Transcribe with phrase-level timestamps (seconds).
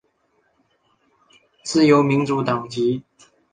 [1.63, 3.03] 自由民主党籍。